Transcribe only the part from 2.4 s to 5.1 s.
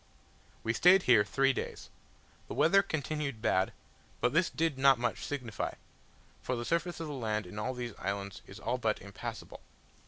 The weather continued bad: but this did not